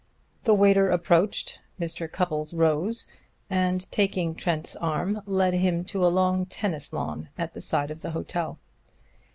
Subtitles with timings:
[0.45, 1.59] The waiter approached.
[1.79, 2.11] Mr.
[2.11, 3.05] Cupples rose,
[3.51, 8.01] and taking Trent's arm led him to a long tennis lawn at the side of
[8.01, 8.57] the hotel.